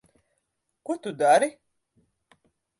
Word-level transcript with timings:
Ko 0.85 0.95
tu 1.03 1.15
dari? 1.19 1.53